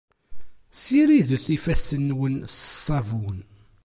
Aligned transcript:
Ssiridet 0.75 1.47
ifassen-nwen 1.55 2.35
s 2.55 2.55
ṣṣabun. 2.67 3.39